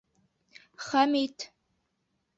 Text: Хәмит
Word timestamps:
Хәмит 0.85 1.37